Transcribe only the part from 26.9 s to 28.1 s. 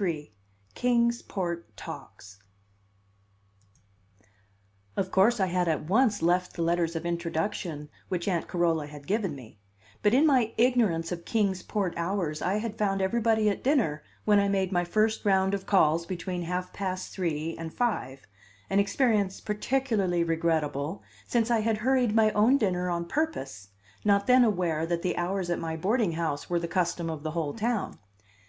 of the whole town.